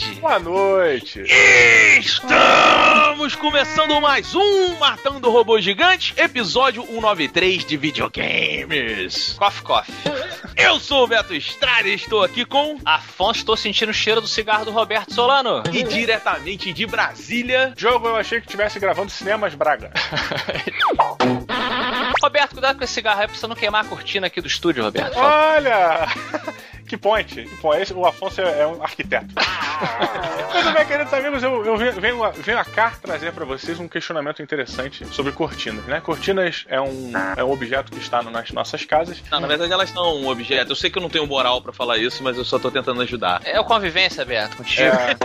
[0.00, 0.20] boa tarde.
[0.20, 1.22] Boa noite.
[1.98, 9.34] Estamos começando mais um Matando o Robô Gigante, episódio 193 de videogames.
[9.38, 9.94] Coffee, coffee.
[10.56, 14.26] Eu sou o Beto Estrada e estou aqui com Afonso, tô sentindo o cheiro do
[14.26, 15.62] cigarro do Roberto Solano.
[15.72, 19.90] e diretamente de Brasília, Jogo eu achei que estivesse gravando Cinemas Braga.
[22.22, 24.84] Roberto, cuidado com esse cigarro aí pra você não queimar a cortina aqui do estúdio,
[24.84, 25.16] Roberto.
[25.16, 26.06] Olha!
[26.90, 27.44] Que point.
[27.44, 27.92] Que point.
[27.94, 29.26] O Afonso é, é um arquiteto.
[30.52, 31.92] Muito bem, queridos amigos, eu, eu venho,
[32.32, 36.00] venho, a- cá trazer pra vocês um questionamento interessante sobre cortinas, né?
[36.00, 39.22] Cortinas é um, é um objeto que está nas nossas casas.
[39.30, 40.72] Não, na verdade elas são um objeto.
[40.72, 43.00] Eu sei que eu não tenho moral pra falar isso, mas eu só tô tentando
[43.02, 43.40] ajudar.
[43.44, 44.82] É o convivência, Beto, contigo.
[44.82, 45.16] É,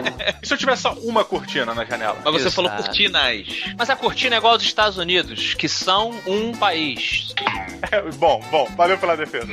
[0.44, 2.18] e se eu tivesse só uma cortina na janela?
[2.24, 2.56] Mas você Exato.
[2.58, 3.48] falou cortinas.
[3.76, 7.34] Mas a cortina é igual aos Estados Unidos, que são um país.
[7.92, 9.48] É, bom, bom, valeu pela defesa.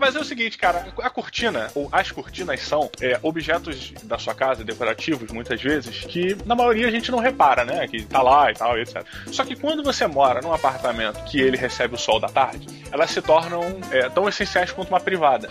[0.00, 4.34] Mas é o seguinte, cara, a cortina, ou as cortinas são é, objetos da sua
[4.34, 7.86] casa, decorativos, muitas vezes, que na maioria a gente não repara, né?
[7.86, 9.04] Que tá lá e tal, etc.
[9.26, 13.10] Só que quando você mora num apartamento que ele recebe o sol da tarde, elas
[13.10, 13.62] se tornam
[13.92, 15.48] é, tão essenciais quanto uma privada.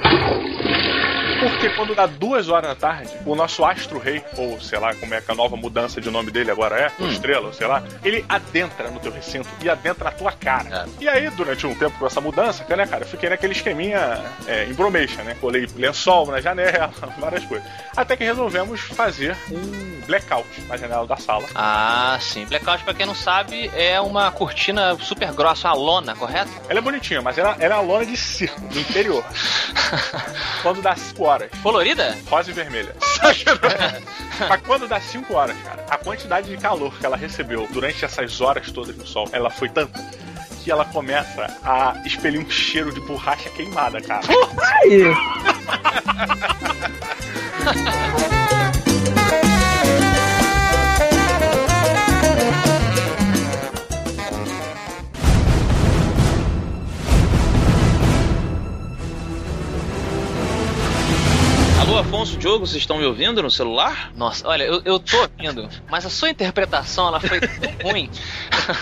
[1.39, 5.21] Porque quando dá duas horas da tarde, o nosso astro-rei, ou sei lá como é
[5.21, 8.25] que a nova mudança de nome dele agora é, ou estrela, ou sei lá, ele
[8.27, 10.87] adentra no teu recinto e adentra na tua cara.
[10.99, 14.65] E aí, durante um tempo com essa mudança, né, cara, eu fiquei naquele esqueminha é,
[14.65, 15.35] embromation, né?
[15.39, 17.67] Colei lençol na janela, várias coisas.
[17.95, 21.47] Até que resolvemos fazer um blackout na janela da sala.
[21.55, 22.45] Ah, sim.
[22.45, 26.51] Blackout, pra quem não sabe, é uma cortina super grossa, uma lona, correto?
[26.67, 29.23] Ela é bonitinha, mas ela, ela é uma lona de circo, do interior.
[30.61, 32.17] quando dá 5 horas, Colorida?
[32.29, 32.95] rosa e vermelha.
[34.49, 38.41] Mas quando dá 5 horas, cara, a quantidade de calor que ela recebeu durante essas
[38.41, 39.99] horas todas no sol, ela foi tanta
[40.63, 44.21] que ela começa a expelir um cheiro de borracha queimada, cara.
[44.27, 44.49] Alô,
[62.19, 64.11] Afonso, Diogo, vocês estão me ouvindo no celular?
[64.13, 68.09] Nossa, olha, eu, eu tô ouvindo, mas a sua interpretação, ela foi tão ruim.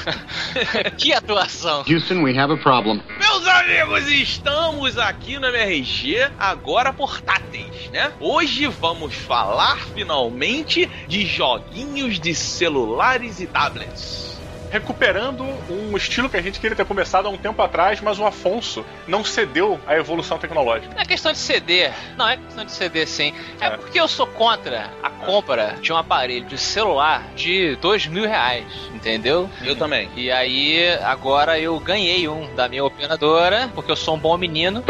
[0.97, 1.85] que atuação.
[1.87, 2.99] Houston, we have a problem.
[3.19, 8.11] Meus amigos, estamos aqui no MRG, agora portáteis, né?
[8.19, 14.36] Hoje vamos falar finalmente de joguinhos de celulares e tablets.
[14.69, 18.25] Recuperando um estilo que a gente queria ter começado há um tempo atrás, mas o
[18.25, 20.93] Afonso não cedeu à evolução tecnológica.
[20.93, 21.93] Não é questão de ceder.
[22.17, 23.33] Não, é questão de ceder sim.
[23.61, 23.69] É, É.
[23.77, 28.65] porque eu sou contra a compra de um aparelho de celular de dois mil reais,
[28.93, 29.49] entendeu?
[29.63, 30.09] Eu também.
[30.15, 34.83] E aí, agora eu ganhei um da minha operadora, porque eu sou um bom menino.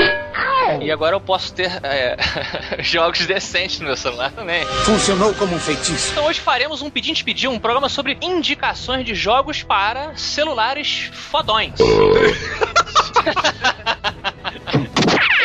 [0.81, 2.17] E agora eu posso ter é,
[2.83, 4.66] jogos decentes no meu celular também.
[4.85, 6.11] Funcionou como um feitiço.
[6.11, 11.73] Então hoje faremos um Pedinte Pedir, um programa sobre indicações de jogos para celulares fodões.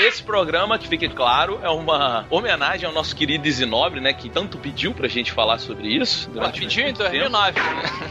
[0.03, 4.13] Esse programa, que fique claro, é uma homenagem ao nosso querido Isinobre, né?
[4.13, 6.29] Que tanto pediu pra gente falar sobre isso.
[6.29, 7.11] durante Pediu em muito tempo.
[7.11, 7.61] 2009.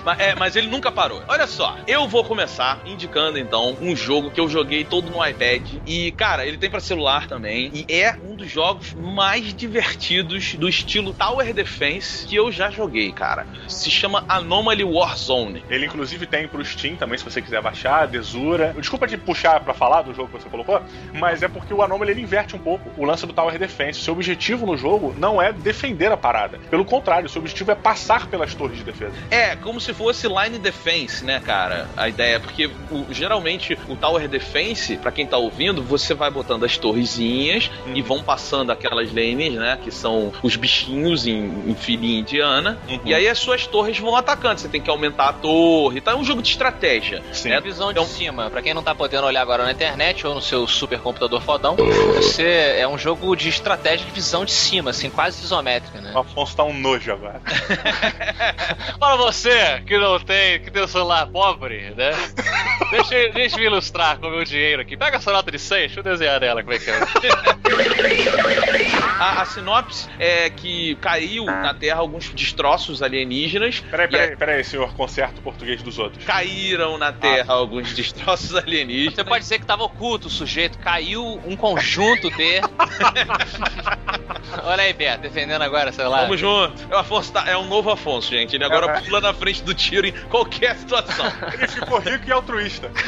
[0.06, 1.22] Mas, é, mas ele nunca parou.
[1.28, 5.68] Olha só, eu vou começar indicando então um jogo que eu joguei todo no iPad.
[5.86, 7.70] E, cara, ele tem pra celular também.
[7.74, 13.12] E é um dos jogos mais divertidos do estilo Tower Defense que eu já joguei,
[13.12, 13.46] cara.
[13.68, 15.66] Se chama Anomaly Warzone.
[15.70, 18.74] Ele inclusive tem pro Steam também, se você quiser baixar, Desura.
[18.78, 20.82] Desculpa te puxar pra falar do jogo que você colocou,
[21.14, 24.00] mas é porque o Anomaly ele inverte um pouco o lance do Tower Defense.
[24.00, 26.60] O seu objetivo no jogo não é defender a parada.
[26.70, 29.14] Pelo contrário, o seu objetivo é passar pelas torres de defesa.
[29.30, 31.88] É, como se fosse line defense, né, cara?
[31.98, 36.64] A ideia, porque o- geralmente o Tower Defense, pra quem tá ouvindo, você vai botando
[36.66, 37.96] as torrezinhas Uhum.
[37.96, 43.00] e vão passando aquelas lanes, né, que são os bichinhos em, em filinha indiana, Uhum.
[43.06, 44.60] e aí as suas torres vão atacando.
[44.60, 46.12] Você tem que aumentar a torre, tá?
[46.12, 47.22] É um jogo de estratégia.
[47.32, 47.50] Sim.
[47.50, 47.60] né?
[47.62, 50.42] Visão de Então- cima, pra quem não tá podendo olhar agora na internet ou no
[50.42, 55.44] seu supercomputador fodão, você é um jogo de estratégia de visão de cima, assim, quase
[55.44, 56.12] isométrica, né?
[56.16, 57.42] O Afonso tá um nojo agora.
[59.00, 62.12] Para você que não tem, que tem um celular pobre, né?
[62.92, 64.98] Deixa, eu- deixa eu me ilustrar com o meu dinheiro aqui.
[64.98, 67.00] Pega essa nota de 100, deixa eu desenhar nela como é que é.
[69.20, 73.80] A, a sinopse é que caiu na Terra alguns destroços alienígenas.
[73.80, 76.26] Peraí, peraí, peraí, senhor, conserta o português dos outros.
[76.26, 79.14] Caíram na Terra alguns destroços alienígenas.
[79.16, 82.60] Você pode dizer que tava oculto o sujeito, caiu um conjunto de.
[84.64, 86.22] Olha aí, Beto, defendendo agora, sei lá.
[86.24, 86.74] Vamos junto.
[86.90, 88.56] É, o Afonso tá- é um novo Afonso, gente.
[88.56, 89.02] Ele agora É.
[89.02, 91.26] pula na frente do tiro em qualquer situação.
[91.54, 92.92] Ele ficou rico e altruísta.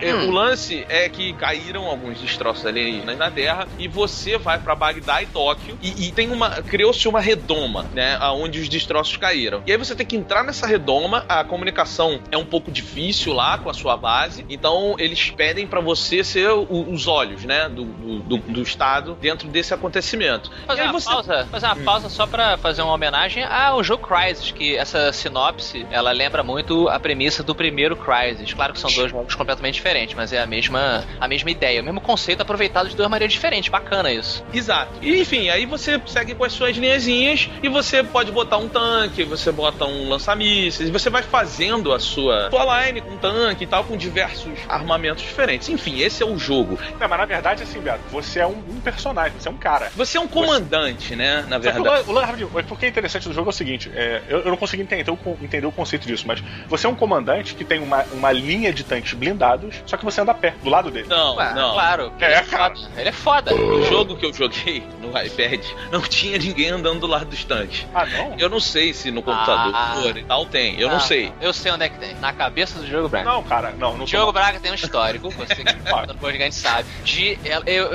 [0.00, 4.74] É, O lance é que caíram alguns destroços alienígenas na Terra e você vai pra
[4.74, 9.62] Bagdá e Tóquio e, e tem uma criou-se uma redoma, né, aonde os destroços caíram.
[9.66, 11.24] E aí você tem que entrar nessa redoma.
[11.28, 15.80] A comunicação é um pouco difícil lá com a sua base, então eles pedem pra
[15.80, 20.50] você ser o- os olhos, né, do, do, do- do estado dentro desse acontecimento.
[20.66, 24.50] Fazer uma você pausa, fazer uma pausa só pra fazer uma homenagem ao jogo Crysis,
[24.52, 28.52] que essa sinopse, ela lembra muito a premissa do primeiro Crysis.
[28.52, 31.84] Claro que são dois jogos completamente diferentes, mas é a mesma, a mesma ideia, o
[31.84, 33.70] mesmo conceito aproveitado de duas maneiras diferentes.
[33.70, 34.44] Bacana isso.
[34.52, 34.92] Exato.
[35.00, 39.24] E enfim, aí você segue com as suas linhazinhas e você pode botar um tanque,
[39.24, 43.84] você bota um lança-mísseis, você vai fazendo a sua, sua line com tanque e tal,
[43.84, 45.68] com diversos armamentos diferentes.
[45.68, 46.78] Enfim, esse é o jogo.
[47.00, 49.90] Não, mas na verdade, assim, Beto, você é um, um personagem, você é um cara.
[49.96, 51.44] Você é um comandante, né?
[51.48, 52.44] Na que o verdade.
[52.44, 54.82] o mas porque é interessante do jogo é o seguinte, é, eu, eu não consegui
[54.82, 55.10] entender,
[55.42, 58.84] entender o conceito disso, mas você é um comandante que tem uma, uma linha de
[58.84, 61.06] tanques blindados, só que você anda perto, do lado dele.
[61.08, 61.72] Não, Ué, não.
[61.72, 62.12] Claro.
[62.20, 62.74] É, ele é cara.
[62.74, 62.90] foda.
[62.96, 63.54] Ele é foda.
[63.54, 67.86] No jogo que eu joguei no iPad, não tinha ninguém andando do lado dos tanques.
[67.94, 68.34] Ah, não?
[68.38, 70.02] Eu não sei se no computador Ah.
[70.16, 70.78] e tal tem.
[70.80, 71.32] Eu não Ah, sei.
[71.40, 72.14] Eu sei onde é que tem.
[72.16, 73.28] Na cabeça do Diogo Braga.
[73.28, 75.62] Não, cara, não, não O Diogo Braga tem um histórico, você que
[76.32, 77.38] podcast sabe, de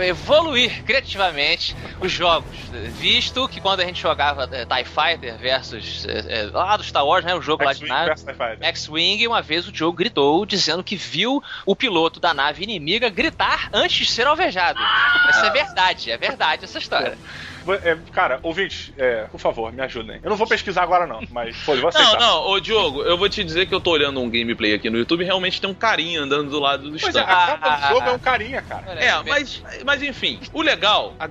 [0.07, 2.55] evoluir criativamente os jogos.
[2.99, 7.05] Visto que quando a gente jogava eh, TIE Fighter versus eh, eh, lá do Star
[7.05, 7.33] Wars, né?
[7.33, 8.11] O jogo lá de nave.
[8.61, 13.69] X-Wing, uma vez o Diogo gritou dizendo que viu o piloto da nave inimiga gritar
[13.73, 14.79] antes de ser alvejado.
[15.29, 17.17] Isso é verdade, é verdade essa história.
[17.75, 20.19] É, cara, ouvintes, é, por favor, me ajudem.
[20.23, 22.19] Eu não vou pesquisar agora, não, mas, eu vou Não, aceitar.
[22.19, 24.97] não, ô Diogo, eu vou te dizer que eu tô olhando um gameplay aqui no
[24.97, 27.83] YouTube e realmente tem um carinha andando do lado dos Pois é, a capa do
[27.85, 27.89] Ah.
[27.89, 28.93] jogo é um carinha, cara.
[28.93, 31.25] É, aí, mas, mas enfim, o legal, a,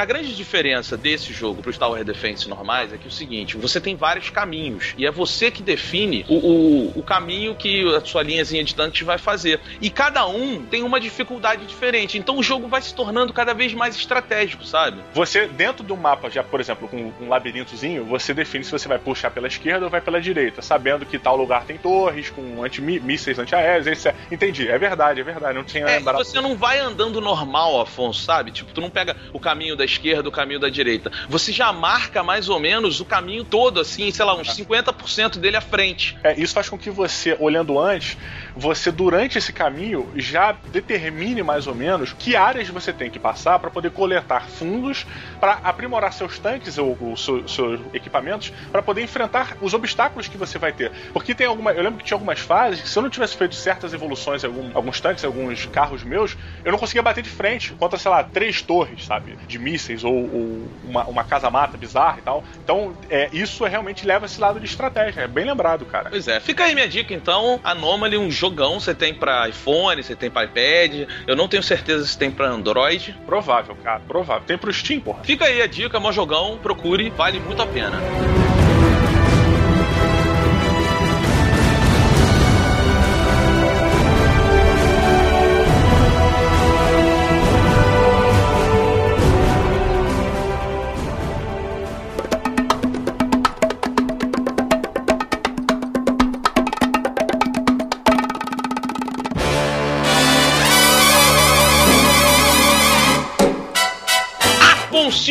[0.00, 3.80] a grande diferença desse jogo pros Tower Defense normais é que é o seguinte, você
[3.80, 8.22] tem vários caminhos, e é você que define o, o, o caminho que a sua
[8.22, 9.60] linhazinha de tanques vai fazer.
[9.80, 13.72] E cada um tem uma dificuldade diferente, então o jogo vai se tornando cada vez
[13.74, 14.98] mais estratégico, sabe?
[15.12, 18.98] Você, dentro do mapa, já, por exemplo, com um labirintozinho, você define se você vai
[18.98, 22.80] puxar pela esquerda ou vai pela direita, sabendo que tal lugar tem torres com anti
[22.80, 24.14] mísseis antiaéreos, etc.
[24.30, 26.16] Entendi, é verdade, é verdade, não tinha É, lembrado.
[26.16, 28.50] você não vai andando normal, Afonso, sabe?
[28.50, 31.10] Tipo, tu não pega o caminho da esquerda, o caminho da direita.
[31.28, 35.56] Você já marca mais ou menos o caminho todo, assim, sei lá, uns 50% dele
[35.56, 36.16] à frente.
[36.22, 38.16] É, isso faz com que você, olhando antes,
[38.54, 43.58] você durante esse caminho já determine mais ou menos que áreas você tem que passar
[43.58, 45.06] para poder coletar fundos
[45.40, 50.36] para aprimorar seus tanques ou, ou seu- seus equipamentos para poder enfrentar os obstáculos que
[50.36, 50.92] você vai ter.
[51.12, 53.54] Porque tem alguma, eu lembro que tinha algumas fases que se eu não tivesse feito
[53.54, 57.72] certas evoluções em algum- alguns tanques, alguns carros meus, eu não conseguia bater de frente
[57.74, 62.18] contra, sei lá, três torres, sabe, de mísseis ou, ou uma, uma casa mata bizarra
[62.18, 62.44] e tal.
[62.62, 65.22] Então, é, isso realmente leva esse lado de estratégia.
[65.22, 66.10] É bem lembrado, cara.
[66.10, 67.60] Pois é, fica aí minha dica então.
[67.64, 68.80] Anomaly, um jogão.
[68.80, 71.08] Você tem pra iPhone, você tem pra iPad.
[71.26, 73.16] Eu não tenho certeza se tem pra Android.
[73.24, 74.42] Provável, cara, provável.
[74.46, 75.22] Tem pro Steam, porra.
[75.22, 76.58] Fica aí a dica, mó jogão.
[76.58, 78.00] Procure, vale muito a pena.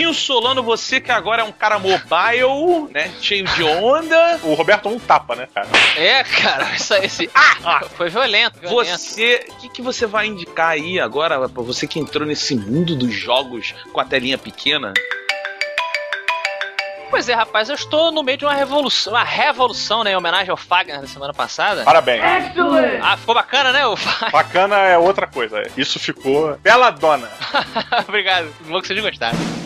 [0.02, 3.12] Afonsinho Solano, você que agora é um cara mobile, né?
[3.22, 4.40] Cheio de onda.
[4.44, 5.68] O Roberto um tapa, né, cara?
[5.96, 7.30] É, cara, isso, esse.
[7.36, 7.82] Ah!
[7.96, 8.98] Foi violento, violento.
[8.98, 9.46] Você.
[9.50, 13.14] O que, que você vai indicar aí agora, pra você que entrou nesse mundo dos
[13.14, 14.92] jogos com a telinha pequena?
[17.10, 20.14] Pois é, rapaz, eu estou no meio de uma revolução, uma revolução, né?
[20.14, 21.84] Em homenagem ao Fagner da semana passada.
[21.84, 22.24] Parabéns.
[23.04, 23.86] Ah, ficou bacana, né?
[23.86, 24.32] O Fagner?
[24.32, 25.62] Bacana é outra coisa.
[25.78, 27.30] Isso ficou bela dona.
[28.08, 28.48] Obrigado.
[28.62, 29.61] Bom que vocês gostaram.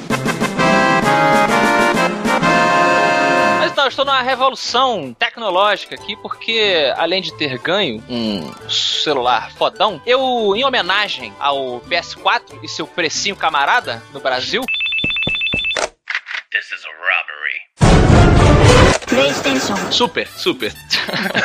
[3.60, 9.52] Mas então, eu estou numa revolução tecnológica aqui, porque além de ter ganho um celular
[9.52, 14.62] fodão, eu, em homenagem ao PS4 e seu precinho camarada no Brasil,
[16.52, 17.66] This is a robbery.
[19.92, 20.74] Super, super.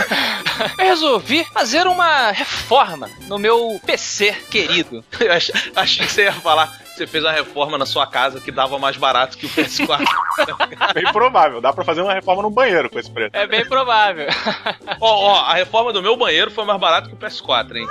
[0.79, 5.05] eu resolvi fazer uma reforma no meu PC querido.
[5.19, 6.80] Eu ach- achei que você ia falar.
[7.01, 10.05] Você fez uma reforma na sua casa que dava mais barato que o PS4.
[10.93, 11.59] Bem provável.
[11.59, 13.31] Dá pra fazer uma reforma no banheiro com esse preço.
[13.33, 14.27] É bem provável.
[15.01, 17.87] Ó, ó, a reforma do meu banheiro foi mais barato que o PS4, hein?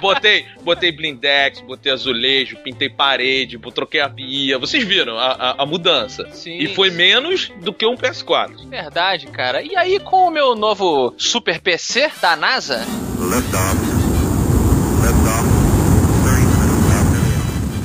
[0.00, 4.58] botei, botei blindex, botei azulejo, pintei parede, troquei a pia.
[4.58, 6.26] Vocês viram a, a- a mudança?
[6.32, 6.56] Sim.
[6.56, 8.66] E foi menos do que um PS4.
[8.68, 9.60] Verdade, cara.
[9.62, 12.78] E aí, com o meu novo Super PC da NASA,
[13.18, 13.91] Liftoff.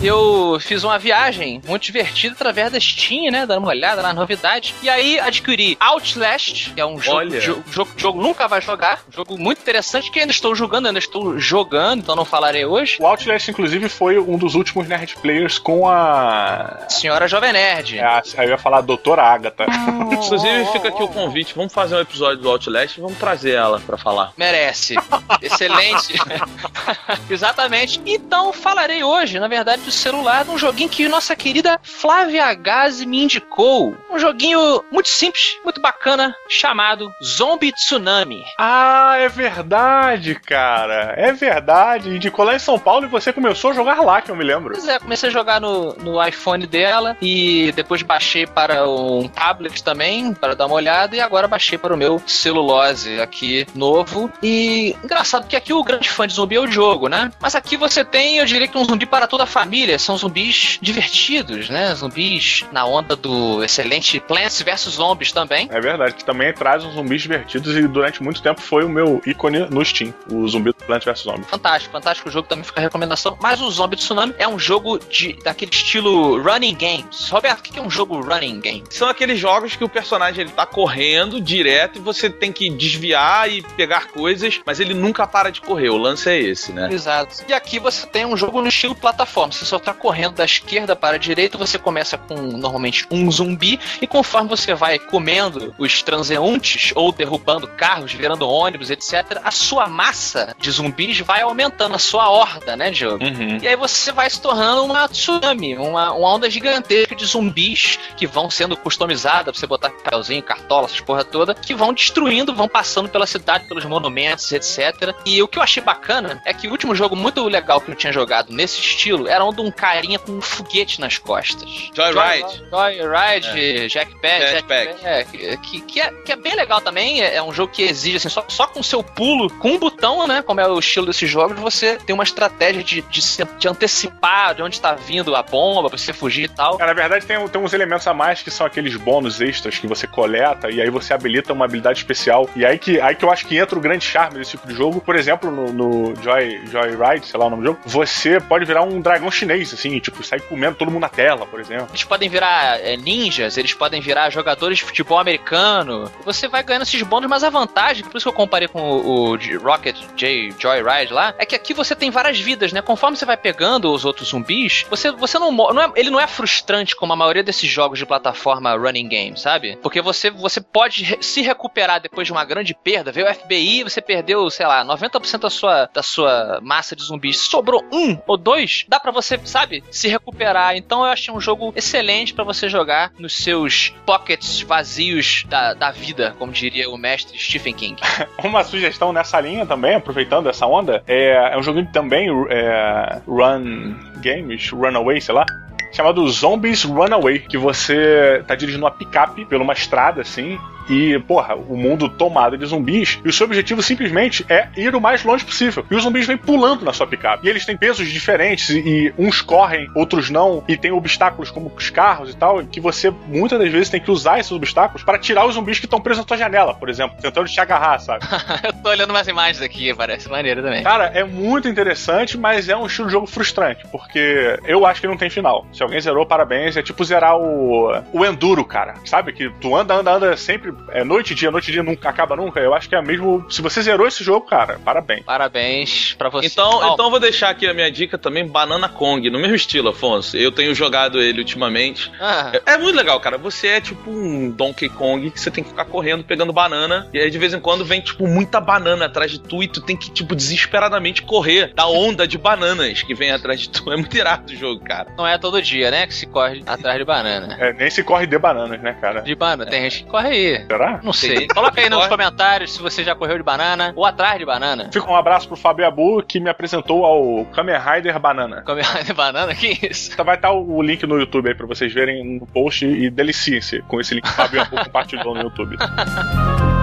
[0.02, 3.46] Eu fiz uma viagem muito divertida através da Steam, né?
[3.46, 4.76] Dando uma olhada na novidade.
[4.82, 7.40] E aí adquiri Outlast, que é um jogo, Olha.
[7.40, 9.02] jo- jogo que o jogo nunca vai jogar.
[9.10, 12.98] Um jogo muito interessante que ainda estou jogando, ainda estou jogando, então não falarei hoje.
[13.00, 16.86] O Outlast, inclusive, foi um dos últimos Nerd Players com a.
[16.90, 17.98] Senhora Jovem Nerd.
[18.00, 19.66] é Aí eu ia falar a Doutora Agatha.
[20.12, 21.54] Inclusive, fica aqui o convite.
[21.56, 24.32] Vamos fazer um episódio do Outlast e vamos trazer ela pra falar.
[24.38, 24.96] Merece.
[25.42, 26.14] Excelente.
[27.30, 28.00] Exatamente.
[28.06, 33.06] Então falarei hoje, na verdade, do celular, de um joguinho que nossa querida Flávia Gazi
[33.06, 33.96] me indicou.
[34.12, 38.44] Um joguinho muito simples, muito bacana, chamado Zombie Tsunami.
[38.60, 41.14] Ah, é verdade, cara.
[41.16, 42.10] É verdade.
[42.10, 44.74] Indicou lá em São Paulo e você começou a jogar lá, que eu me lembro.
[44.74, 49.82] Pois é, comecei a jogar no, no iPhone dela e depois baixei para um tablet
[49.82, 54.30] também, para dar uma olhada, e agora baixei para o meu celulose aqui novo.
[54.44, 57.32] E engraçado que aqui o grande fã de zumbi é o jogo, né?
[57.40, 59.77] Mas aqui você tem, eu diria que um zumbi para toda a família.
[60.00, 61.94] São zumbis divertidos, né?
[61.96, 65.68] Zumbis na onda do excelente Plants vs Zombies também.
[65.72, 69.22] É verdade, que também traz uns zumbis divertidos e durante muito tempo foi o meu
[69.26, 71.44] ícone no Steam, o zumbi do Plant vs Zombie.
[71.46, 73.38] Fantástico, fantástico o jogo, também fica a recomendação.
[73.42, 77.30] Mas o Zombie Tsunami é um jogo de, daquele estilo running games.
[77.30, 78.84] Roberto, o que é um jogo running game?
[78.90, 83.50] São aqueles jogos que o personagem ele tá correndo direto e você tem que desviar
[83.52, 85.90] e pegar coisas, mas ele nunca para de correr.
[85.90, 86.90] O lance é esse, né?
[86.92, 87.44] Exato.
[87.48, 89.52] E aqui você tem um jogo no estilo plataforma.
[89.52, 93.80] Você só tá correndo da esquerda para a direita, você começa com normalmente um zumbi,
[94.02, 99.88] e conforme você vai comendo os transeuntes ou derrubando carros, virando ônibus, etc., a sua
[99.88, 103.24] massa de zumbis vai aumentando, a sua horda, né, Diogo?
[103.24, 103.60] Uhum.
[103.62, 108.26] E aí você vai se tornando uma tsunami, uma, uma onda gigantesca de zumbis que
[108.26, 112.68] vão sendo customizadas pra você botar papelzinho, cartola, essas porra toda, que vão destruindo, vão
[112.68, 115.14] passando pela cidade, pelos monumentos, etc.
[115.26, 117.96] E o que eu achei bacana é que o último jogo muito legal que eu
[117.96, 121.90] tinha jogado nesse estilo era um um carinha com um foguete nas costas.
[121.94, 122.64] Joyride.
[122.70, 125.06] Joyride, Jackpad, Jetpack.
[125.06, 125.24] é,
[125.58, 127.22] que, que, é, que é bem legal também.
[127.22, 129.78] É, é um jogo que exige, assim, só, só com o seu pulo, com um
[129.80, 130.42] botão, né?
[130.42, 134.56] Como é o estilo desses jogos, você tem uma estratégia de, de, se- de antecipar
[134.56, 136.78] de onde tá vindo a bomba, pra você fugir e tal.
[136.82, 139.88] É, na verdade, tem, tem uns elementos a mais que são aqueles bônus extras que
[139.88, 142.50] você coleta e aí você habilita uma habilidade especial.
[142.56, 144.74] E aí que, aí que eu acho que entra o grande charme desse tipo de
[144.74, 145.02] jogo.
[145.02, 148.84] Por exemplo, no, no Joy, Joyride, sei lá o nome do jogo, você pode virar
[148.84, 151.88] um dragão chinês, assim, tipo, sair comendo todo mundo na tela, por exemplo.
[151.90, 156.12] Eles podem virar é, ninjas, eles podem virar jogadores de futebol americano.
[156.24, 159.32] Você vai ganhando esses bônus, mas a vantagem, por isso que eu comparei com o,
[159.32, 162.82] o Rocket J Joyride lá, é que aqui você tem várias vidas, né?
[162.82, 165.52] Conforme você vai pegando os outros zumbis, você, você não.
[165.52, 169.38] Não é, ele não é frustrante como a maioria desses jogos de plataforma running game,
[169.38, 169.78] sabe?
[169.82, 173.12] Porque você, você pode se recuperar depois de uma grande perda.
[173.12, 177.38] Veio o FBI, você perdeu, sei lá, 90% da sua, da sua massa de zumbis.
[177.38, 180.76] Sobrou um ou dois, dá pra você, sabe, se recuperar.
[180.76, 185.92] Então eu achei um jogo excelente pra você jogar nos seus pockets vazios da, da
[185.92, 188.02] vida, como diria o mestre Stephen King.
[188.44, 193.96] Uma sugestão nessa linha também, aproveitando essa onda, é, é um joguinho também, é, Run
[194.22, 195.46] Games, Runaway, sei lá.
[195.92, 200.60] chamado Zombies Runaway, que você tá dirigindo uma picape pela uma estrada assim.
[200.90, 205.02] E, porra, o mundo tomado de zumbis, e o seu objetivo simplesmente é ir o
[205.02, 205.86] mais longe possível.
[205.90, 207.46] E os zumbis vêm pulando na sua picape.
[207.46, 211.72] E eles têm pesos diferentes, e, e uns correm, outros não, e tem obstáculos como
[211.76, 215.18] os carros e tal, que você muitas das vezes tem que usar esses obstáculos para
[215.18, 218.26] tirar os zumbis que estão presos na tua janela, por exemplo, tentando te agarrar, sabe?
[218.64, 220.84] eu tô olhando umas imagens aqui, parece maneiro também.
[220.84, 225.08] Cara, é muito interessante, mas é um estilo de jogo frustrante, porque eu acho que
[225.08, 225.66] não tem final.
[225.74, 226.78] Se alguém zerou, parabéns.
[226.78, 228.96] É tipo zerar o, o Enduro, cara.
[229.06, 229.34] Sabe?
[229.34, 230.74] Que tu anda, anda, anda sempre.
[230.90, 232.60] É noite e dia, noite e dia, nunca acaba nunca.
[232.60, 233.46] Eu acho que é mesmo.
[233.50, 235.24] Se você zerou esse jogo, cara, parabéns.
[235.26, 236.48] Parabéns pra você.
[236.48, 239.56] Então, Ó, então eu vou deixar aqui a minha dica também, Banana Kong, no mesmo
[239.56, 240.38] estilo, Afonso.
[240.38, 242.12] Eu tenho jogado ele ultimamente.
[242.20, 243.38] ah, É, é muito legal, cara.
[243.38, 247.08] Você é tipo um Donkey Kong que você tem que ficar correndo, pegando banana.
[247.14, 249.82] E aí de vez em quando vem, tipo, muita banana atrás de tu e tu
[249.82, 253.92] tem que, tipo, desesperadamente correr da onda de bananas que vem atrás de tu.
[253.92, 255.08] É muito irado o jogo, cara.
[255.18, 257.58] não é todo dia, né, que se corre atrás de banana.
[257.60, 259.22] É, nem se corre de bananas, né, cara?
[259.22, 260.67] De banana, tem gente que corre aí.
[260.68, 261.00] Será?
[261.02, 261.48] Não sei.
[261.48, 264.90] Coloca aí nos comentários se você já correu de banana ou atrás de banana.
[264.92, 268.62] Fica um abraço pro Fábio Abu que me apresentou ao Kamen Rider Banana.
[268.66, 269.54] Come de banana?
[269.58, 270.16] Que isso?
[270.16, 273.82] Tá, Vai estar o link no YouTube aí pra vocês verem no post e deliciem-se
[273.84, 275.78] com esse link que o Fábio Abu compartilhou no YouTube.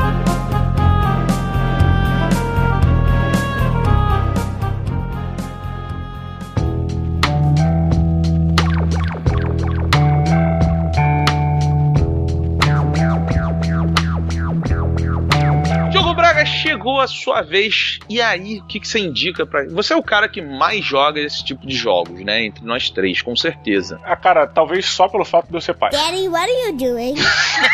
[16.85, 17.99] chegou a sua vez.
[18.09, 19.65] E aí, o que, que você indica pra.
[19.71, 22.45] Você é o cara que mais joga esse tipo de jogos, né?
[22.45, 23.99] Entre nós três, com certeza.
[24.05, 25.91] Ah, cara, talvez só pelo fato de eu ser pai.
[25.91, 27.15] Daddy, what are you doing?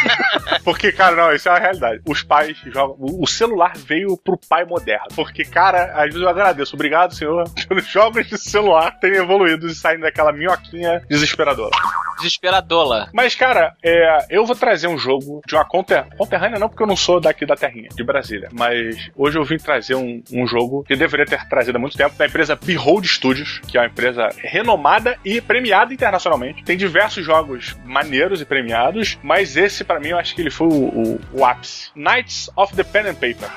[0.62, 2.02] Porque, cara, não, isso é uma realidade.
[2.06, 2.96] Os pais jogam.
[2.98, 5.06] O o celular veio pro pai moderno.
[5.14, 6.74] Porque, cara, às vezes eu agradeço.
[6.74, 11.76] Obrigado, senhor, pelos jogos de celular terem evoluído e saindo daquela minhoquinha desesperadora.
[12.20, 13.08] Desesperadola.
[13.12, 16.04] Mas, cara, é, eu vou trazer um jogo de uma conter...
[16.16, 18.48] conterrânea, não, porque eu não sou daqui da terrinha, de Brasília.
[18.52, 21.96] Mas hoje eu vim trazer um, um jogo que eu deveria ter trazido há muito
[21.96, 26.62] tempo, da empresa Behold Studios, que é uma empresa renomada e premiada internacionalmente.
[26.64, 30.66] Tem diversos jogos maneiros e premiados, mas esse, pra mim, eu acho que ele foi
[30.68, 31.90] o, o- o ápice.
[31.94, 33.48] Knights of the Pen and Paper.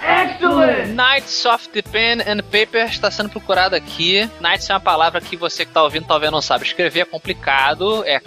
[0.88, 4.30] Knights of the Pen and Paper está sendo procurado aqui.
[4.40, 8.04] Knights é uma palavra que você que tá ouvindo talvez não sabe escrever, é complicado.
[8.06, 8.20] É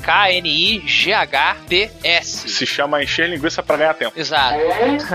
[1.06, 2.26] K-N-I-G-H-T-S.
[2.49, 4.19] Se chama Encher Linguiça pra ganhar tempo.
[4.19, 4.58] Exato.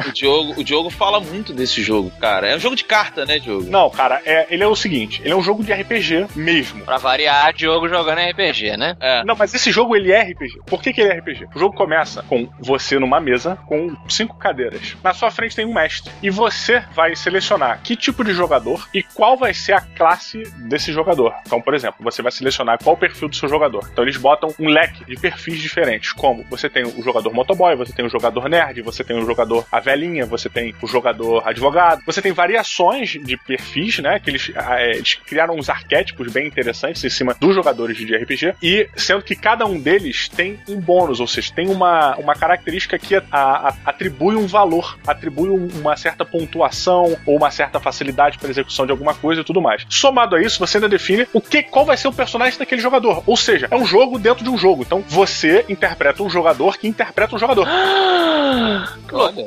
[0.07, 2.47] O Diogo, o Diogo fala muito desse jogo, cara.
[2.47, 3.69] É um jogo de carta, né, Diogo?
[3.69, 6.85] Não, cara, é, ele é o seguinte: ele é um jogo de RPG mesmo.
[6.85, 8.95] Pra variar, Diogo jogando RPG, né?
[8.99, 9.23] É.
[9.25, 10.61] Não, mas esse jogo ele é RPG.
[10.65, 11.47] Por que, que ele é RPG?
[11.53, 14.95] O jogo começa com você numa mesa com cinco cadeiras.
[15.03, 16.11] Na sua frente tem um mestre.
[16.23, 20.93] E você vai selecionar que tipo de jogador e qual vai ser a classe desse
[20.93, 21.33] jogador.
[21.45, 23.87] Então, por exemplo, você vai selecionar qual o perfil do seu jogador.
[23.91, 26.13] Então eles botam um leque de perfis diferentes.
[26.13, 29.65] Como você tem o jogador motoboy, você tem o jogador nerd, você tem o jogador
[29.71, 32.01] a velhinha, você tem o jogador advogado.
[32.05, 34.19] Você tem variações de perfis, né?
[34.19, 38.15] Que eles, ah, é, eles criaram uns arquétipos bem interessantes em cima dos jogadores de
[38.15, 38.53] RPG.
[38.61, 42.97] E sendo que cada um deles tem um bônus, ou seja, tem uma, uma característica
[42.97, 48.37] que a- a- atribui um valor, atribui um- uma certa pontuação ou uma certa facilidade
[48.37, 49.85] para execução de alguma coisa e tudo mais.
[49.89, 53.23] Somado a isso, você ainda define o que, qual vai ser o personagem daquele jogador.
[53.25, 54.83] Ou seja, é um jogo dentro de um jogo.
[54.91, 57.65] Então você interpreta um jogador que interpreta um jogador.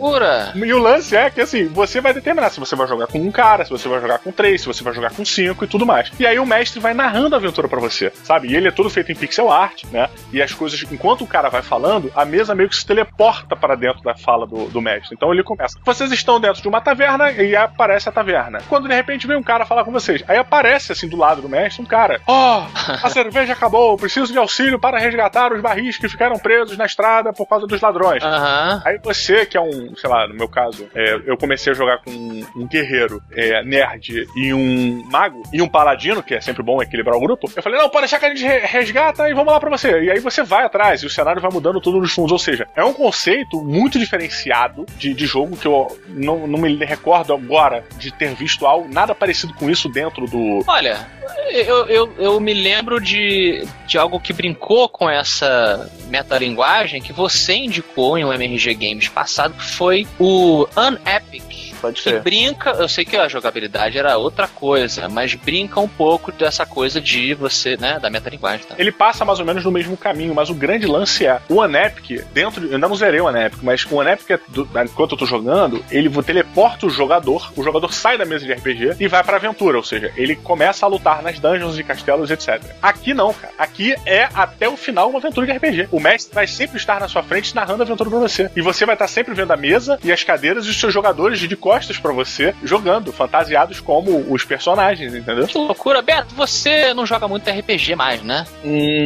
[0.01, 0.53] Loucura!
[0.55, 3.31] E o lance é que assim, você vai determinar se você vai jogar com um
[3.31, 5.87] cara, se você vai jogar com três, se você vai jogar com cinco e tudo
[5.87, 6.11] mais.
[6.19, 8.49] E aí o mestre vai narrando a aventura pra você, sabe?
[8.49, 10.09] E ele é todo feito em pixel art, né?
[10.33, 13.75] E as coisas, enquanto o cara vai falando, a mesa meio que se teleporta para
[13.75, 15.15] dentro da fala do, do mestre.
[15.15, 15.79] Então ele começa.
[15.85, 18.61] Vocês estão dentro de uma taverna e aparece a taverna.
[18.69, 21.49] Quando de repente vem um cara falar com vocês, aí aparece assim do lado do
[21.49, 22.21] mestre um cara.
[22.27, 22.67] Ó,
[23.03, 27.33] a cerveja acabou, preciso de auxílio para resgatar os barris que ficaram presos na estrada
[27.33, 28.23] por causa dos ladrões.
[28.23, 28.83] Aham.
[28.85, 31.99] Aí você, que é um, sei lá, no meu caso, é, eu comecei a jogar
[31.99, 36.83] com um, guerreiro é, nerd e um mago e um paladino, que é sempre bom
[36.83, 37.51] equilibrar o grupo.
[37.55, 40.03] Eu falei, não, pode deixar que a gente re- resgata e vamos lá pra você.
[40.03, 42.33] E aí você vai atrás e o cenário vai mudando tudo nos fundos.
[42.33, 46.75] Ou seja, é um conceito muito diferenciado de, de jogo que eu não, não me
[46.85, 50.63] recordo agora de ter visto algo, nada parecido com isso dentro do.
[50.67, 51.07] Olha,
[51.51, 57.55] eu, eu, eu me lembro de, de algo que brincou com essa metalinguagem que você
[57.55, 61.74] indicou em um MRG Games passado, foi o Unepic.
[61.89, 62.21] Pode que ser.
[62.21, 67.01] brinca, eu sei que a jogabilidade era outra coisa, mas brinca um pouco dessa coisa
[67.01, 68.75] de você, né, da metalinguagem, tá?
[68.79, 71.77] Ele passa mais ou menos no mesmo caminho, mas o grande lance é o One
[71.77, 74.41] Epic, dentro de, eu ainda não zerei o One Epic, mas o One Epic, é
[74.49, 78.53] do- enquanto eu tô jogando, ele teleporta o jogador, o jogador sai da mesa de
[78.53, 82.31] RPG e vai pra aventura, ou seja, ele começa a lutar nas dungeons e castelos,
[82.31, 82.63] etc.
[82.83, 83.53] Aqui não, cara.
[83.59, 85.89] Aqui é até o final uma aventura de RPG.
[85.91, 88.51] O mestre vai sempre estar na sua frente narrando a aventura pra você.
[88.57, 91.39] E você vai estar sempre vendo a mesa e as cadeiras e os seus jogadores
[91.39, 95.47] de costas pra você jogando, fantasiados como os personagens, entendeu?
[95.47, 98.47] Que loucura, Beto, você não joga muito RPG mais, né?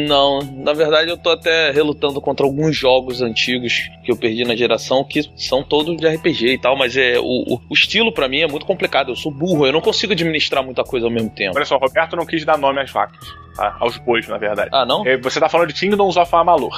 [0.06, 4.54] Não, na verdade eu tô até relutando contra alguns jogos antigos que eu perdi na
[4.54, 7.22] geração que são todos de RPG e tal, mas é o,
[7.54, 9.10] o- o estilo pra mim é muito complicado.
[9.10, 11.56] Eu sou burro, eu não consigo administrar muita coisa ao mesmo tempo.
[11.56, 13.18] Olha só, o Roberto não quis dar nome às vacas,
[13.56, 13.76] tá?
[13.80, 14.68] Aos bois, na verdade.
[14.72, 15.04] Ah, não?
[15.22, 16.72] Você tá falando de Kingdoms of Amalur.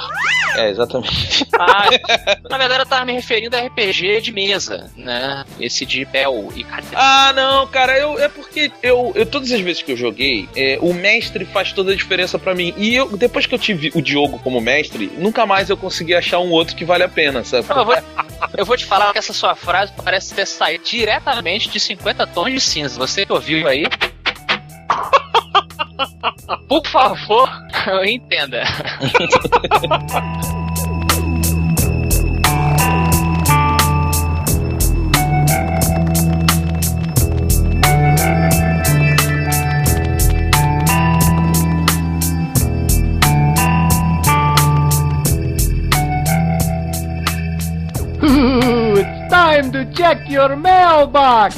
[0.55, 1.45] É, exatamente.
[1.69, 1.89] Ah,
[2.49, 5.45] na verdade eu tava me referindo a RPG de mesa, né?
[5.59, 6.87] Esse de Bell e Cadê?
[6.93, 10.77] Ah, não, cara, eu, é porque eu, eu todas as vezes que eu joguei, é,
[10.81, 12.73] o mestre faz toda a diferença pra mim.
[12.77, 16.39] E eu, depois que eu tive o Diogo como mestre, nunca mais eu consegui achar
[16.39, 17.67] um outro que vale a pena, sabe?
[17.69, 17.95] Eu vou,
[18.57, 22.53] eu vou te falar que essa sua frase parece ter saído diretamente de 50 tons
[22.53, 22.97] de cinza.
[22.97, 23.85] Você que ouviu aí.
[26.67, 27.49] Por favor,
[28.05, 28.63] entenda.
[49.85, 51.55] check your mailbox.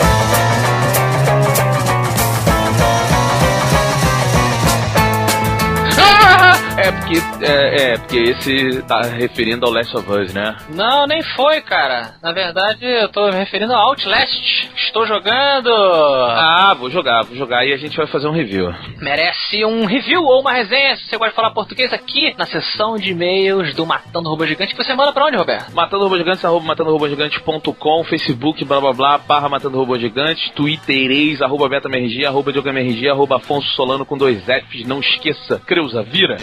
[6.93, 10.55] Porque, é, é, porque esse tá referindo ao Last of Us, né?
[10.69, 12.15] Não, nem foi, cara.
[12.21, 14.69] Na verdade, eu tô me referindo ao Outlast.
[14.75, 15.69] Estou jogando.
[15.71, 18.73] Ah, vou jogar, vou jogar e a gente vai fazer um review.
[18.99, 22.95] Merece um review ou uma resenha, se você gosta de falar português, aqui na seção
[22.95, 24.75] de e-mails do Matando Robô Gigante.
[24.75, 25.73] Que você manda pra onde, Roberto?
[25.73, 31.69] Matando Robô Gigantes, arroba matandorobogigante.com, Facebook, blá blá blá, barra Matando Robô Gigante, Twittereis, arroba
[31.69, 36.37] BetaMRG, arroba DiogoMRG, arroba Afonso Solano com dois Fs, não esqueça, Creuza, vira!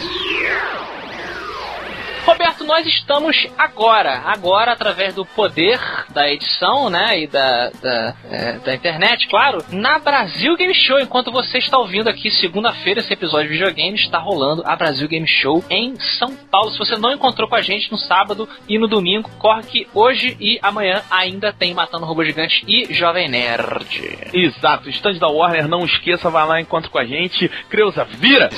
[2.25, 8.53] Roberto, nós estamos agora, agora através do poder da edição, né, e da, da, é,
[8.59, 10.99] da internet, claro, na Brasil Game Show.
[10.99, 15.27] Enquanto você está ouvindo aqui, segunda-feira, esse episódio de videogame está rolando a Brasil Game
[15.27, 16.71] Show em São Paulo.
[16.71, 20.37] Se você não encontrou com a gente no sábado e no domingo, corre que hoje
[20.39, 24.29] e amanhã ainda tem Matando Robô Gigante e Jovem Nerd.
[24.31, 28.49] Exato, stand da Warner, não esqueça, vai lá, encontra com a gente, Creuza, vira!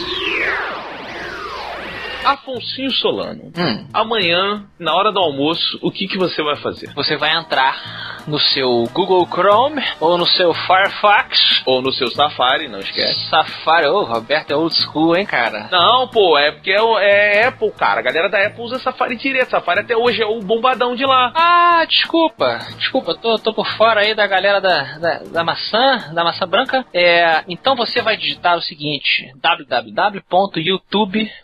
[2.25, 3.87] Afonsinho Solano, Hum.
[3.93, 6.93] amanhã, na hora do almoço, o que, que você vai fazer?
[6.93, 11.61] Você vai entrar no seu Google Chrome ou no seu Firefox.
[11.65, 13.29] Ou no seu Safari, não esquece.
[13.29, 15.67] Safari, ô, Roberto é old school, hein, cara?
[15.71, 17.99] Não, pô, é porque é, é Apple, cara.
[17.99, 19.51] A galera da Apple usa Safari direto.
[19.51, 21.31] Safari até hoje é o bombadão de lá.
[21.35, 26.23] Ah, desculpa, desculpa, tô, tô por fora aí da galera da, da, da maçã, da
[26.23, 26.85] maçã branca.
[26.93, 31.42] É, então você vai digitar o seguinte: www.youtube.com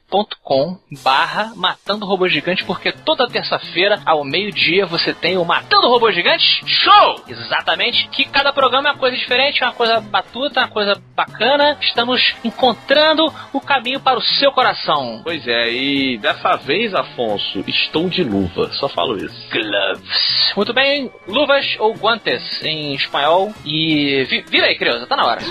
[1.03, 6.43] barra Matando Robô Gigante, porque toda terça-feira, ao meio-dia, você tem o Matando Robô Gigante
[6.65, 7.23] Show!
[7.27, 11.77] Exatamente, que cada programa é uma coisa diferente, uma coisa batuta, uma coisa bacana.
[11.81, 15.21] Estamos encontrando o caminho para o seu coração.
[15.23, 18.71] Pois é, e dessa vez, Afonso, estou de luva.
[18.73, 19.49] Só falo isso.
[19.51, 20.53] Gloves.
[20.55, 23.53] Muito bem, luvas ou guantes em espanhol.
[23.65, 25.41] E vi- vira aí, criança, tá na hora.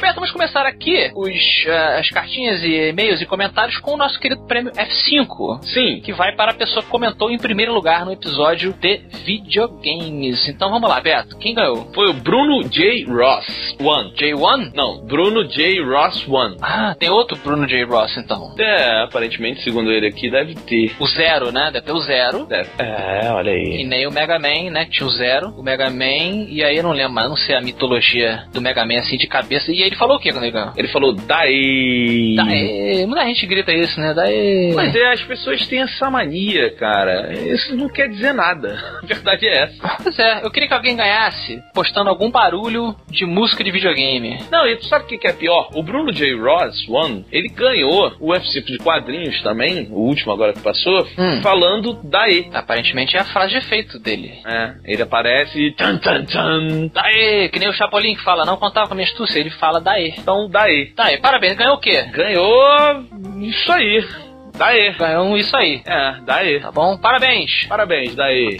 [0.00, 1.30] Roberto, vamos começar aqui os,
[1.68, 5.62] ah, as cartinhas e e-mails e comentários com o nosso querido prêmio F5.
[5.62, 10.48] Sim, Que vai para a pessoa que comentou em primeiro lugar no episódio de videogames.
[10.48, 11.36] Então vamos lá, Beto.
[11.38, 11.90] Quem ganhou?
[11.94, 13.04] foi o Bruno J.
[13.04, 14.12] Ross One.
[14.14, 14.72] J1?
[14.74, 15.82] Não, Bruno J.
[15.82, 16.56] Ross One.
[16.62, 17.84] Ah, tem outro Bruno J.
[17.84, 18.54] Ross então.
[18.58, 20.94] É, aparentemente, segundo ele aqui, deve ter.
[20.98, 21.70] O Zero, né?
[21.72, 22.46] Deve ter o Zero.
[22.46, 22.70] Deve.
[22.78, 23.84] É, olha E aí.
[23.84, 24.86] nem o Mega Man, né?
[24.86, 27.54] que Tinha o Zero, o Mega Man, e aí eu não lembro, mas não sei
[27.54, 29.70] a mitologia do Mega Man assim de cabeça.
[29.70, 30.72] E aí ele falou o que quando ele ganhou?
[30.76, 32.34] Ele falou, daí.
[32.36, 34.14] Daí, muita gente grita isso, né?
[34.14, 34.72] Daí.
[34.74, 37.32] Mas é, as pessoas têm essa mania, cara.
[37.32, 38.78] Isso não quer dizer nada.
[39.02, 39.96] A verdade é essa.
[40.02, 44.38] Pois é, eu queria que alguém ganhasse postando algum barulho de música de videogame.
[44.50, 45.68] Não, e tu sabe o que que é pior?
[45.74, 46.34] O Bruno J.
[46.34, 51.40] Ross One, ele ganhou o UFC de quadrinhos também, o último agora que passou, Hum.
[51.42, 52.48] falando daí.
[52.52, 54.32] Aparentemente é a frase de efeito dele.
[54.46, 56.90] É, ele aparece tan tan tan.
[56.92, 59.79] Daí, que nem o Chapolin que fala, não contava com a minha astúcia, ele fala
[59.80, 60.14] daí.
[60.18, 60.92] Então daí.
[60.94, 62.02] Daí, parabéns, ganhou o quê?
[62.12, 63.04] Ganhou
[63.40, 64.04] isso aí.
[64.56, 64.92] Daí.
[64.92, 65.82] Ganhou isso aí.
[65.86, 66.60] É, daí.
[66.60, 66.98] Tá bom?
[66.98, 67.66] Parabéns!
[67.68, 68.58] Parabéns, daí.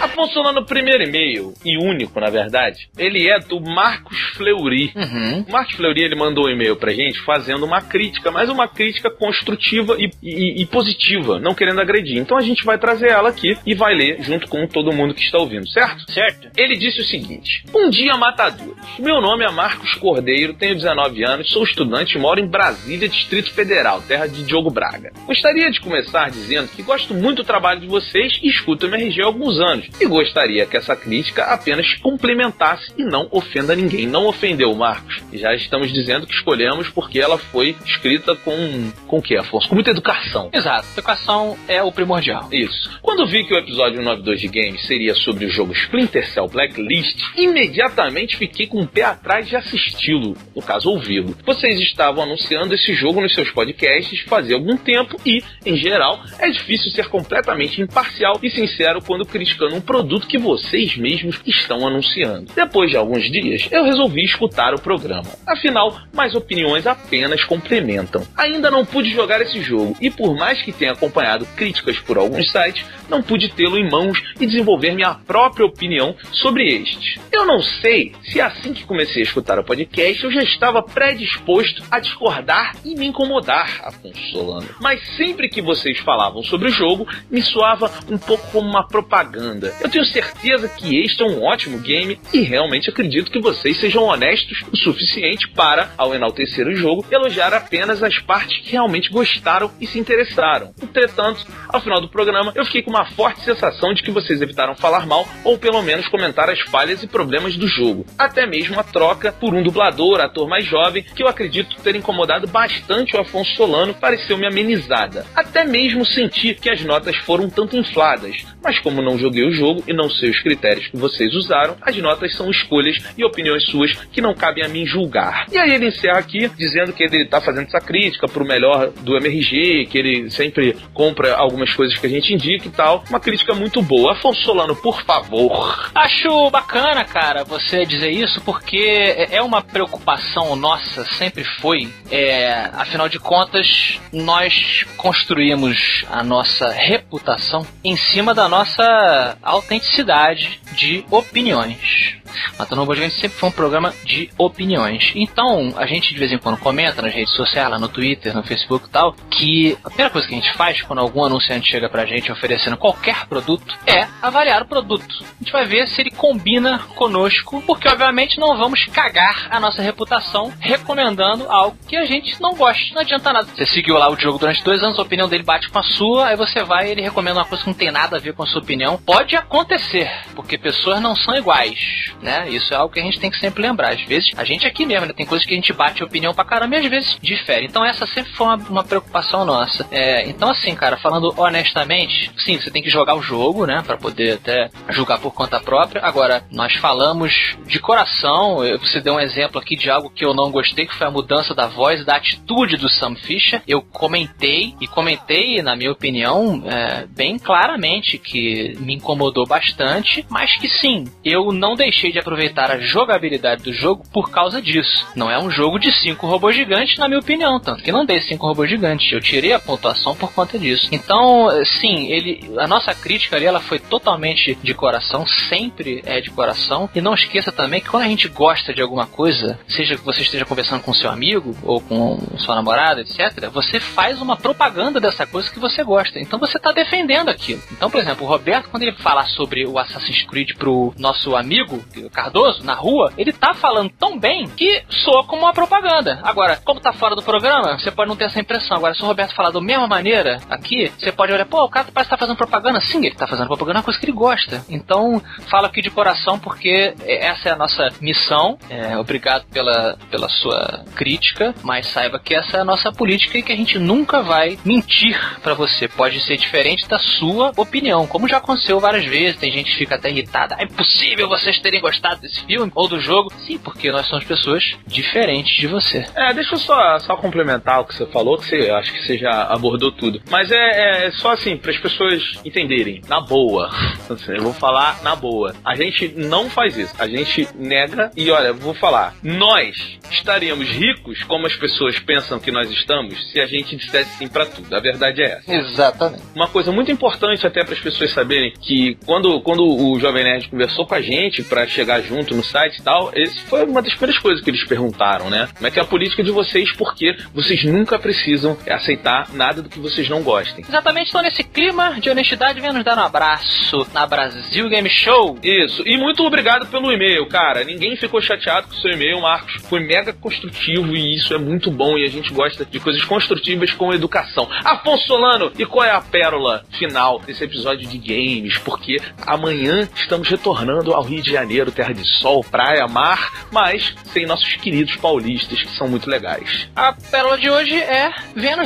[0.00, 4.92] Afonso Solano, o primeiro e-mail, e único, na verdade, ele é do Marcos Fleury.
[4.94, 5.44] Uhum.
[5.48, 9.10] O Marcos Fleury, ele mandou um e-mail pra gente fazendo uma crítica, mas uma crítica
[9.10, 12.18] construtiva e, e- e positiva, não querendo agredir.
[12.18, 15.22] Então a gente vai trazer ela aqui e vai ler junto com todo mundo que
[15.22, 16.10] está ouvindo, certo?
[16.12, 16.48] Certo.
[16.56, 18.74] Ele disse o seguinte: Um dia matadores.
[18.98, 23.50] Meu nome é Marcos Cordeiro, tenho 19 anos, sou estudante e moro em Brasília, Distrito
[23.52, 25.10] Federal, terra de Diogo Braga.
[25.26, 29.22] Gostaria de começar dizendo que gosto muito do trabalho de vocês e escuto o MRG
[29.22, 29.85] há alguns anos.
[30.00, 34.06] E gostaria que essa crítica apenas complementasse e não ofenda ninguém.
[34.06, 35.22] Não ofendeu, Marcos.
[35.32, 38.90] Já estamos dizendo que escolhemos porque ela foi escrita com.
[39.06, 39.68] com que, Afonso?
[39.68, 40.50] Com muita educação.
[40.52, 40.86] Exato.
[40.92, 42.48] Educação é o primordial.
[42.52, 42.98] Isso.
[43.02, 47.18] Quando vi que o episódio 92 de Games seria sobre o jogo Splinter Cell Blacklist,
[47.36, 51.36] imediatamente fiquei com o pé atrás de assisti-lo, no caso ouvi-lo.
[51.44, 56.48] Vocês estavam anunciando esse jogo nos seus podcasts fazia algum tempo e, em geral, é
[56.48, 62.52] difícil ser completamente imparcial e sincero quando criticando um produto que vocês mesmos estão anunciando.
[62.54, 65.28] Depois de alguns dias, eu resolvi escutar o programa.
[65.46, 68.26] Afinal, mais opiniões apenas complementam.
[68.36, 72.50] Ainda não pude jogar esse jogo e, por mais que tenha acompanhado críticas por alguns
[72.50, 77.20] sites, não pude tê-lo em mãos e desenvolver minha própria opinião sobre estes.
[77.30, 81.82] Eu não sei se assim que comecei a escutar o podcast eu já estava predisposto
[81.90, 84.68] a discordar e me incomodar, Afonso Solano.
[84.80, 89.65] Mas sempre que vocês falavam sobre o jogo, me soava um pouco como uma propaganda.
[89.80, 94.04] Eu tenho certeza que este é um ótimo game e realmente acredito que vocês sejam
[94.04, 99.70] honestos o suficiente para, ao enaltecer o jogo, elogiar apenas as partes que realmente gostaram
[99.80, 100.72] e se interessaram.
[100.82, 104.74] Entretanto, ao final do programa, eu fiquei com uma forte sensação de que vocês evitaram
[104.74, 108.06] falar mal ou pelo menos comentar as falhas e problemas do jogo.
[108.18, 112.46] Até mesmo a troca por um dublador, ator mais jovem, que eu acredito ter incomodado
[112.46, 115.26] bastante o Afonso Solano, pareceu-me amenizada.
[115.34, 119.52] Até mesmo senti que as notas foram um tanto infladas, mas como não joguei o
[119.56, 123.64] jogo e não sei os critérios que vocês usaram, as notas são escolhas e opiniões
[123.64, 125.46] suas que não cabem a mim julgar.
[125.50, 129.16] E aí ele encerra aqui dizendo que ele tá fazendo essa crítica pro melhor do
[129.16, 133.04] MRG, que ele sempre compra algumas coisas que a gente indica e tal.
[133.08, 134.12] Uma crítica muito boa.
[134.12, 135.90] Afonso Solano, por favor.
[135.94, 141.88] Acho bacana, cara, você dizer isso, porque é uma preocupação nossa, sempre foi.
[142.10, 151.04] É, afinal de contas, nós construímos a nossa reputação em cima da nossa autenticidade de
[151.10, 152.16] opiniões.
[152.58, 155.12] Matando Robô Gigante sempre foi um programa de opiniões.
[155.14, 158.42] Então, a gente de vez em quando comenta nas redes sociais, lá no Twitter, no
[158.42, 161.88] Facebook e tal, que a primeira coisa que a gente faz quando algum anunciante chega
[161.88, 165.22] pra gente oferecendo qualquer produto é avaliar o produto.
[165.22, 169.82] A gente vai ver se ele combina conosco, porque obviamente não vamos cagar a nossa
[169.82, 172.94] reputação recomendando algo que a gente não gosta.
[172.94, 173.46] Não adianta nada.
[173.46, 176.28] Você seguiu lá o jogo durante dois anos, a opinião dele bate com a sua,
[176.28, 178.42] aí você vai e ele recomenda uma coisa que não tem nada a ver com
[178.42, 178.98] a sua opinião.
[178.98, 182.45] Pode acontecer, porque pessoas não são iguais, né?
[182.48, 183.92] Isso é algo que a gente tem que sempre lembrar.
[183.92, 185.12] Às vezes, a gente aqui mesmo, né?
[185.12, 187.66] Tem coisas que a gente bate opinião pra caramba e às vezes difere.
[187.66, 189.86] Então essa sempre foi uma, uma preocupação nossa.
[189.90, 193.82] É, então assim, cara, falando honestamente, sim, você tem que jogar o jogo, né?
[193.86, 196.02] Pra poder até julgar por conta própria.
[196.04, 200.50] Agora, nós falamos de coração, você deu um exemplo aqui de algo que eu não
[200.50, 203.62] gostei, que foi a mudança da voz, da atitude do Sam Fisher.
[203.66, 210.54] Eu comentei, e comentei, na minha opinião, é, bem claramente que me incomodou bastante, mas
[210.56, 215.06] que sim, eu não deixei de aproveitar a jogabilidade do jogo por causa disso.
[215.14, 218.20] Não é um jogo de cinco robôs gigantes, na minha opinião, tanto que não dei
[218.20, 219.10] cinco robôs gigantes.
[219.12, 220.88] Eu tirei a pontuação por conta disso.
[220.92, 221.48] Então,
[221.80, 226.88] sim, ele, a nossa crítica ali, ela foi totalmente de coração, sempre é de coração.
[226.94, 230.22] E não esqueça também que quando a gente gosta de alguma coisa, seja que você
[230.22, 235.26] esteja conversando com seu amigo ou com sua namorada, etc., você faz uma propaganda dessa
[235.26, 236.18] coisa que você gosta.
[236.18, 237.62] Então você está defendendo aquilo.
[237.72, 241.84] Então, por exemplo, o Roberto, quando ele fala sobre o Assassin's Creed pro nosso amigo
[242.26, 246.18] Cardoso na rua, ele tá falando tão bem que soa como uma propaganda.
[246.24, 248.76] Agora, como tá fora do programa, você pode não ter essa impressão.
[248.76, 251.86] Agora, se o Roberto falar da mesma maneira aqui, você pode olhar, pô, o cara
[251.92, 252.80] parece que tá fazendo propaganda.
[252.80, 254.64] Sim, ele tá fazendo propaganda, é uma coisa que ele gosta.
[254.68, 258.58] Então, falo aqui de coração porque essa é a nossa missão.
[258.68, 263.42] É, obrigado pela, pela sua crítica, mas saiba que essa é a nossa política e
[263.42, 265.86] que a gente nunca vai mentir pra você.
[265.86, 269.38] Pode ser diferente da sua opinião, como já aconteceu várias vezes.
[269.38, 270.56] Tem gente que fica até irritada.
[270.58, 273.32] É impossível vocês terem gostado gostado desse filme ou do jogo?
[273.46, 276.04] Sim, porque nós somos pessoas diferentes de você.
[276.14, 279.18] É, deixa eu só, só complementar o que você falou, que você acho que você
[279.18, 280.20] já abordou tudo.
[280.30, 283.70] Mas é, é só assim, para as pessoas entenderem, na boa.
[284.08, 285.54] Assim, eu vou falar na boa.
[285.64, 286.94] A gente não faz isso.
[286.98, 289.14] A gente nega e olha, eu vou falar.
[289.22, 294.28] Nós estaríamos ricos como as pessoas pensam que nós estamos se a gente dissesse sim
[294.28, 294.74] pra tudo.
[294.74, 295.52] A verdade é essa.
[295.54, 296.22] Exatamente.
[296.34, 300.48] Uma coisa muito importante até para as pessoas saberem que quando, quando o Jovem Nerd
[300.48, 303.94] conversou com a gente para chegar junto no site e tal, esse foi uma das
[303.94, 305.48] primeiras coisas que eles perguntaram, né?
[305.54, 309.68] Como é que é a política de vocês, porque vocês nunca precisam aceitar nada do
[309.68, 310.64] que vocês não gostem.
[310.66, 315.38] Exatamente, então nesse clima de honestidade, vem nos dar um abraço na Brasil Game Show.
[315.42, 317.64] Isso, e muito obrigado pelo e-mail, cara.
[317.64, 319.54] Ninguém ficou chateado com o seu e-mail, Marcos.
[319.68, 323.72] Foi mega construtivo e isso é muito bom e a gente gosta de coisas construtivas
[323.72, 324.48] com educação.
[324.64, 328.58] Afonso Solano, e qual é a pérola final desse episódio de games?
[328.58, 334.54] Porque amanhã estamos retornando ao Rio de Janeiro, terra sol, praia, mar, mas sem nossos
[334.56, 336.68] queridos paulistas que são muito legais.
[336.74, 338.10] A pérola de hoje é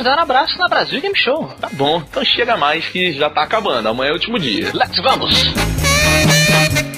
[0.03, 1.47] dar um abraço na Brasil Game Show.
[1.59, 3.87] Tá bom, então chega mais que já tá acabando.
[3.87, 4.71] Amanhã é o último dia.
[4.73, 6.90] Let's vamos!